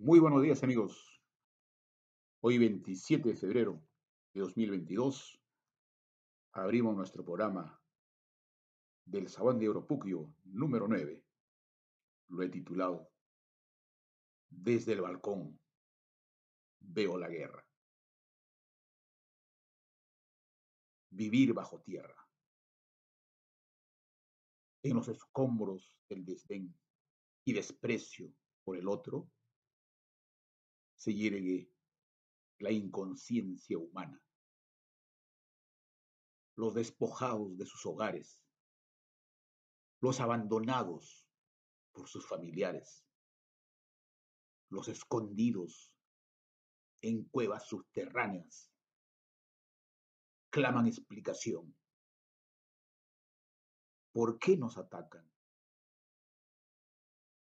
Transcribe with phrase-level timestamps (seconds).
[0.00, 1.20] Muy buenos días amigos.
[2.38, 3.82] Hoy 27 de febrero
[4.32, 5.42] de 2022
[6.52, 7.82] abrimos nuestro programa
[9.04, 11.26] del Sabán de Europuquio número 9.
[12.28, 13.10] Lo he titulado
[14.48, 15.60] Desde el balcón
[16.78, 17.66] veo la guerra.
[21.10, 22.24] Vivir bajo tierra.
[24.84, 26.72] En los escombros del desdén
[27.44, 29.28] y desprecio por el otro
[30.98, 31.70] se yergue
[32.58, 34.20] la inconsciencia humana.
[36.56, 38.42] Los despojados de sus hogares,
[40.00, 41.24] los abandonados
[41.92, 43.06] por sus familiares,
[44.70, 45.94] los escondidos
[47.00, 48.72] en cuevas subterráneas,
[50.50, 51.76] claman explicación.
[54.12, 55.30] ¿Por qué nos atacan?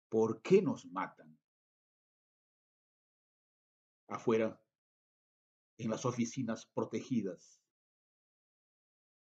[0.09, 1.37] ¿Por qué nos matan?
[4.08, 4.62] Afuera,
[5.77, 7.62] en las oficinas protegidas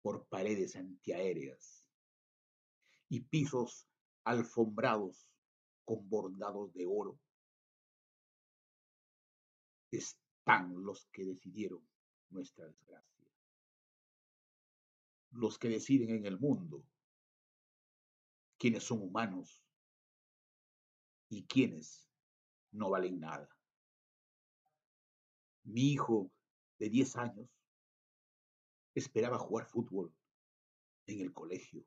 [0.02, 1.86] por paredes antiaéreas
[3.10, 3.88] y pisos
[4.24, 5.28] alfombrados
[5.86, 7.20] con bordados de oro,
[9.92, 11.88] están los que decidieron
[12.30, 13.28] nuestra desgracia,
[15.32, 16.84] los que deciden en el mundo
[18.58, 19.64] quiénes son humanos
[21.30, 22.10] y quiénes
[22.72, 23.50] no valen nada.
[25.64, 26.32] Mi hijo
[26.80, 27.50] de 10 años
[28.96, 30.14] esperaba jugar fútbol
[31.08, 31.86] en el colegio,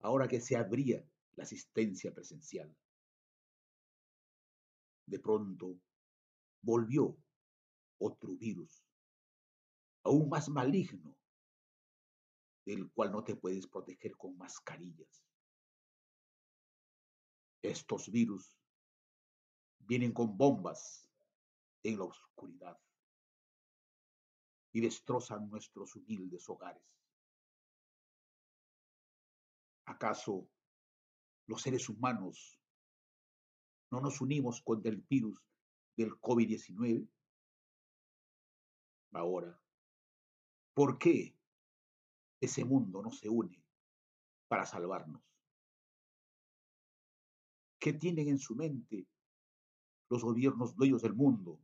[0.00, 2.74] ahora que se abría la asistencia presencial.
[5.06, 5.78] De pronto
[6.62, 7.16] volvió
[7.98, 8.84] otro virus,
[10.02, 11.16] aún más maligno,
[12.64, 15.24] del cual no te puedes proteger con mascarillas.
[17.62, 18.58] Estos virus
[19.78, 21.03] vienen con bombas
[21.84, 22.80] en la oscuridad
[24.72, 26.82] y destrozan nuestros humildes hogares.
[29.84, 30.48] ¿Acaso
[31.46, 32.58] los seres humanos
[33.90, 35.40] no nos unimos contra el virus
[35.96, 37.08] del COVID-19?
[39.12, 39.60] Ahora,
[40.72, 41.38] ¿por qué
[42.40, 43.62] ese mundo no se une
[44.48, 45.22] para salvarnos?
[47.78, 49.06] ¿Qué tienen en su mente
[50.08, 51.60] los gobiernos dueños del mundo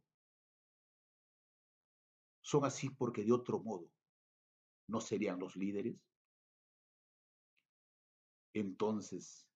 [2.51, 3.89] son así porque de otro modo
[4.89, 6.05] no serían los líderes.
[8.53, 9.47] Entonces,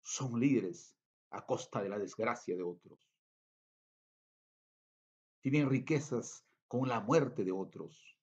[0.00, 0.96] son líderes
[1.30, 3.00] a costa de la desgracia de otros.
[5.40, 8.16] Tienen riquezas con la muerte de otros.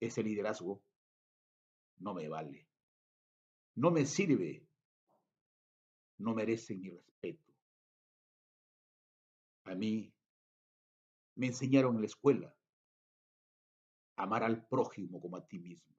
[0.00, 0.82] Ese liderazgo
[1.96, 2.68] no me vale.
[3.74, 4.68] No me sirve.
[6.18, 7.50] No merece mi respeto.
[9.64, 10.12] A mí
[11.34, 12.54] me enseñaron en la escuela.
[14.16, 15.96] Amar al prójimo como a ti mismo.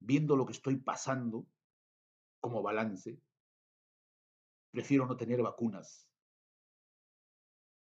[0.00, 1.46] Viendo lo que estoy pasando
[2.40, 3.20] como balance,
[4.70, 6.08] prefiero no tener vacunas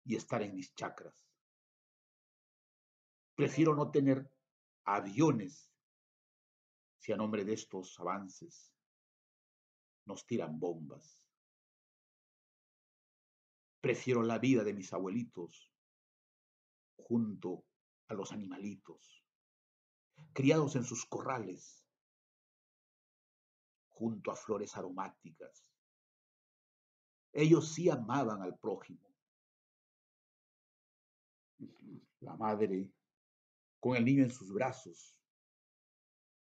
[0.05, 1.27] y estar en mis chakras.
[3.35, 4.31] Prefiero no tener
[4.83, 5.71] aviones
[6.97, 8.71] si a nombre de estos avances
[10.05, 11.25] nos tiran bombas.
[13.81, 15.73] Prefiero la vida de mis abuelitos
[16.97, 17.65] junto
[18.09, 19.25] a los animalitos,
[20.33, 21.83] criados en sus corrales,
[23.87, 25.67] junto a flores aromáticas.
[27.33, 29.15] Ellos sí amaban al prójimo.
[32.19, 32.93] La madre,
[33.79, 35.19] con el niño en sus brazos,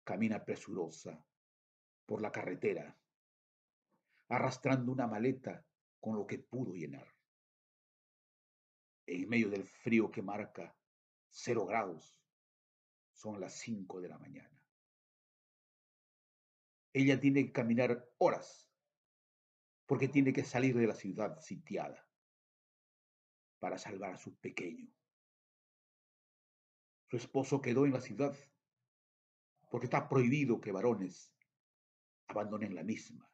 [0.06, 1.22] camina presurosa
[2.06, 2.98] por la carretera,
[4.30, 5.66] arrastrando una maleta
[6.00, 7.17] con lo que pudo llenar
[9.08, 10.76] en medio del frío que marca
[11.30, 12.22] cero grados,
[13.14, 14.62] son las cinco de la mañana.
[16.94, 18.70] Ella tiene que caminar horas
[19.86, 22.06] porque tiene que salir de la ciudad sitiada
[23.60, 24.92] para salvar a su pequeño.
[27.10, 28.36] Su esposo quedó en la ciudad
[29.72, 31.34] porque está prohibido que varones
[32.28, 33.32] abandonen la misma.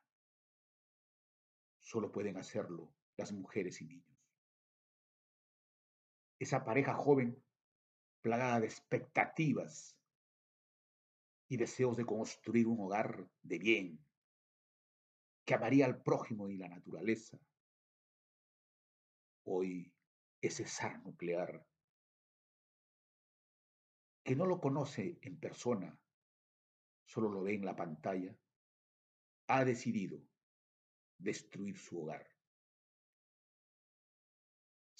[1.79, 4.12] Solo pueden hacerlo las mujeres y niños
[6.39, 7.41] esa pareja joven
[8.21, 9.97] plagada de expectativas
[11.49, 14.05] y deseos de construir un hogar de bien,
[15.45, 17.37] que amaría al prójimo y la naturaleza.
[19.45, 19.93] Hoy
[20.41, 21.65] ese zar nuclear,
[24.23, 25.99] que no lo conoce en persona,
[27.05, 28.35] solo lo ve en la pantalla,
[29.47, 30.21] ha decidido
[31.17, 32.32] destruir su hogar.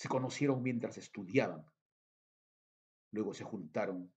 [0.04, 1.66] Se conocieron mientras estudiaban,
[3.12, 4.14] luego se juntaron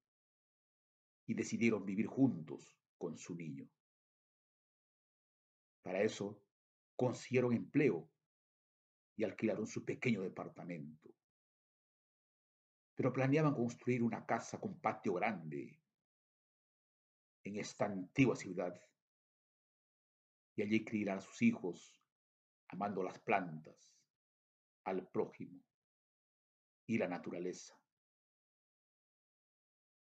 [1.26, 3.70] y decidieron vivir juntos con su niño.
[5.82, 6.42] Para eso
[6.96, 8.10] consiguieron empleo
[9.14, 11.14] y alquilaron su pequeño departamento.
[12.96, 15.80] Pero planeaban construir una casa con patio grande
[17.44, 18.74] en esta antigua ciudad
[20.56, 22.02] y allí criar a sus hijos
[22.66, 23.96] amando las plantas,
[24.82, 25.62] al prójimo
[26.86, 27.78] y la naturaleza.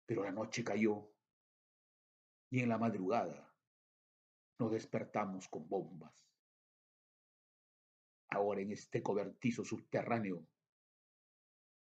[0.05, 1.13] Pero la noche cayó
[2.49, 3.53] y en la madrugada
[4.57, 6.13] nos despertamos con bombas.
[8.29, 10.47] Ahora en este cobertizo subterráneo,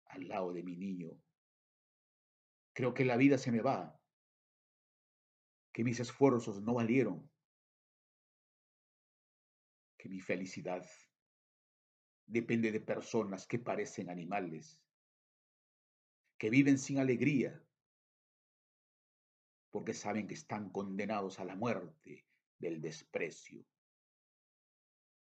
[0.05, 1.21] al lado de mi niño,
[2.73, 3.99] creo que la vida se me va,
[5.73, 7.29] que mis esfuerzos no valieron,
[9.97, 10.85] que mi felicidad
[12.25, 14.81] depende de personas que parecen animales,
[16.38, 17.63] que viven sin alegría,
[19.72, 22.25] porque saben que están condenados a la muerte
[22.60, 23.66] del desprecio.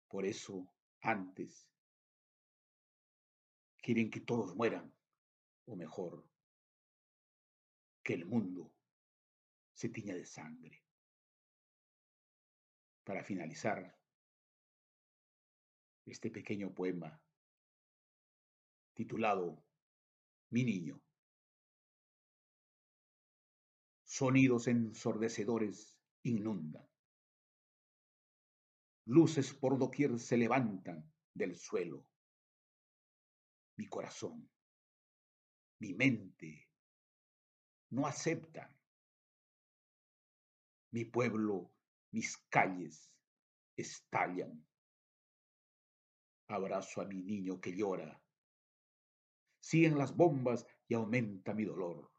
[0.07, 1.69] Por eso, antes,
[3.77, 4.93] quieren que todos mueran,
[5.65, 6.27] o mejor,
[8.03, 8.73] que el mundo
[9.73, 10.83] se tiña de sangre.
[13.03, 13.97] Para finalizar,
[16.05, 17.21] este pequeño poema
[18.95, 19.63] titulado
[20.51, 20.99] Mi niño.
[24.03, 26.87] Sonidos ensordecedores inundan.
[29.05, 32.05] Luces por doquier se levantan del suelo.
[33.77, 34.49] Mi corazón,
[35.79, 36.69] mi mente
[37.91, 38.75] no aceptan.
[40.91, 41.71] Mi pueblo,
[42.11, 43.11] mis calles
[43.77, 44.65] estallan.
[46.47, 48.21] Abrazo a mi niño que llora.
[49.69, 52.11] Siguen las bombas y aumenta mi dolor.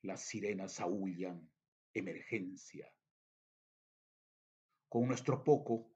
[0.00, 1.52] Las sirenas aullan,
[1.92, 2.90] emergencia.
[4.88, 5.92] Con nuestro poco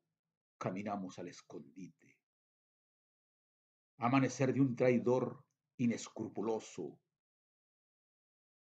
[0.59, 2.15] caminamos al escondite.
[3.97, 5.43] Amanecer de un traidor
[5.79, 7.01] inescrupuloso,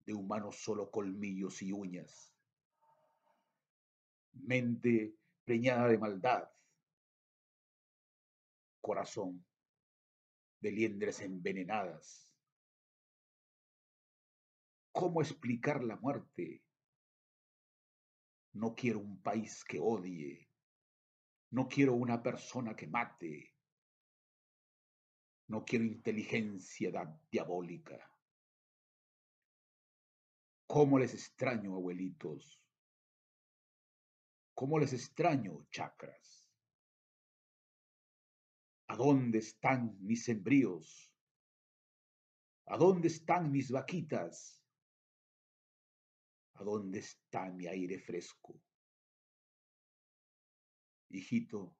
[0.06, 2.35] de humanos solo colmillos y uñas.
[4.33, 6.49] Mente preñada de maldad,
[8.81, 9.45] corazón
[10.65, 12.35] de liendres envenenadas.
[14.93, 16.65] ¿Cómo explicar la muerte?
[18.55, 20.49] No quiero un país que odie.
[21.51, 23.55] No quiero una persona que mate.
[25.49, 26.91] No quiero inteligencia
[27.31, 28.11] diabólica.
[30.67, 32.59] ¿Cómo les extraño, abuelitos?
[34.55, 36.44] ¿Cómo les extraño, chacras?
[38.94, 41.12] ¿A dónde están mis sembríos?
[42.67, 44.64] ¿A dónde están mis vaquitas?
[46.52, 48.62] ¿A dónde está mi aire fresco?
[51.08, 51.76] Hijito,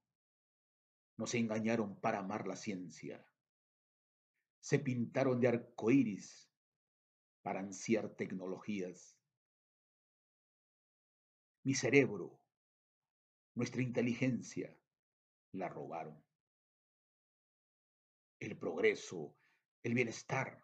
[1.17, 3.25] nos engañaron para amar la ciencia.
[4.59, 6.51] Se pintaron de arcoíris
[7.43, 9.17] para ansiar tecnologías.
[11.63, 12.41] Mi cerebro,
[13.55, 14.77] nuestra inteligencia,
[15.53, 16.24] la robaron
[18.45, 19.37] el progreso,
[19.83, 20.63] el bienestar.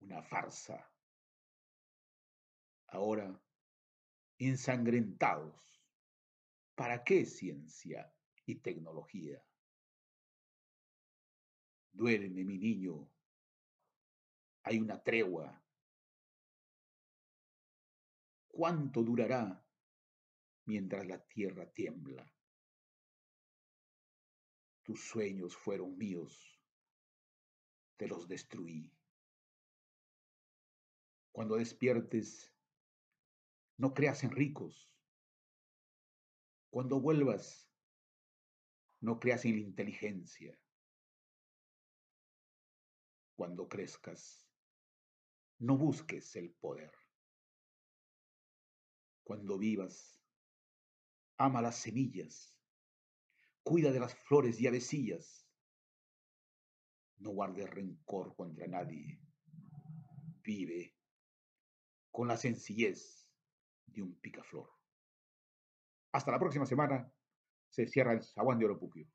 [0.00, 0.90] Una farsa.
[2.88, 3.40] Ahora,
[4.38, 5.54] ensangrentados.
[6.74, 8.12] ¿Para qué ciencia
[8.46, 9.42] y tecnología?
[11.92, 13.10] Duerme, mi niño.
[14.64, 15.62] Hay una tregua.
[18.48, 19.64] ¿Cuánto durará
[20.64, 22.33] mientras la tierra tiembla?
[24.84, 26.60] Tus sueños fueron míos,
[27.96, 28.92] te los destruí.
[31.32, 32.54] Cuando despiertes,
[33.78, 34.92] no creas en ricos.
[36.68, 37.72] Cuando vuelvas,
[39.00, 40.60] no creas en la inteligencia.
[43.36, 44.46] Cuando crezcas,
[45.60, 46.92] no busques el poder.
[49.24, 50.22] Cuando vivas,
[51.38, 52.53] ama las semillas
[53.64, 55.48] Cuida de las flores y avecillas.
[57.16, 59.20] No guardes rencor contra nadie.
[60.42, 60.94] Vive
[62.10, 63.26] con la sencillez
[63.86, 64.70] de un picaflor.
[66.12, 67.10] Hasta la próxima semana.
[67.70, 69.08] Se cierra el Zaguán de Oropuquio.